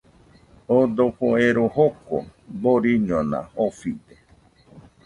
[0.71, 2.17] Oo dofo ero joko
[2.61, 4.15] boriñona ofide.